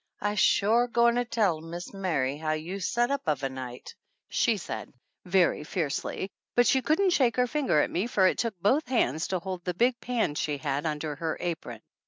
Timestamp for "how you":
2.35-2.79